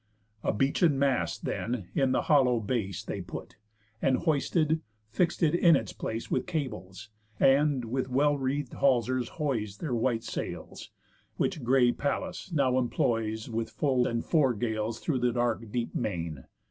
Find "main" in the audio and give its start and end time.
15.93-16.45